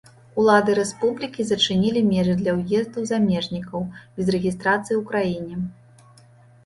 [0.43, 3.79] Улады рэспублікі зачынілі межы для ўезду замежнікаў,
[4.17, 5.55] без рэгістрацыі ў краіне.